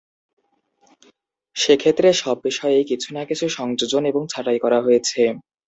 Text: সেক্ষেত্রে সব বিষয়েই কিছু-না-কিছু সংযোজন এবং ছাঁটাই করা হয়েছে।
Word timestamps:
সেক্ষেত্রে 1.55 2.07
সব 2.21 2.37
বিষয়েই 2.43 2.83
কিছু-না-কিছু 2.83 3.45
সংযোজন 3.49 4.03
এবং 4.05 4.21
ছাঁটাই 4.27 4.59
করা 4.59 4.79
হয়েছে। 4.81 5.21